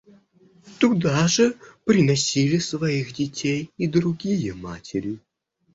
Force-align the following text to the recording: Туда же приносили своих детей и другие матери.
Туда 0.79 1.27
же 1.27 1.55
приносили 1.85 2.57
своих 2.57 3.13
детей 3.13 3.69
и 3.77 3.85
другие 3.85 4.55
матери. 4.55 5.19